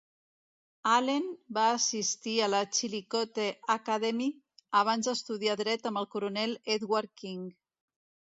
[0.91, 1.25] Allen
[1.57, 4.31] va assistir a la Chillicothe Academy
[4.81, 7.47] abans d'estudiar dret amb el coronel Edward King.